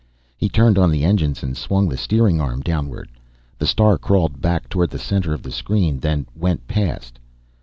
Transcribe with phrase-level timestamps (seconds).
[0.35, 3.11] He turned on the engines and swung the steering arm downward.
[3.59, 7.19] The star crawled toward the center of the screen, then went past.